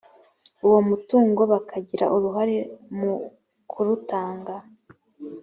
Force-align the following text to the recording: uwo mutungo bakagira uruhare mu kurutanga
uwo 0.65 0.79
mutungo 0.89 1.41
bakagira 1.51 2.05
uruhare 2.15 2.57
mu 2.97 3.13
kurutanga 3.71 4.55